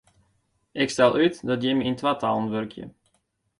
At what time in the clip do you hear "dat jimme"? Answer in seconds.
1.49-1.83